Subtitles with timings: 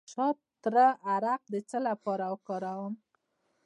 [0.03, 2.93] د شاه تره عرق د څه لپاره وڅښم؟